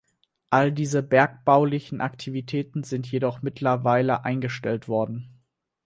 [0.49, 5.29] All diese bergbaulichen Aktivitäten sind jedoch mittlerweile eingestellt worden.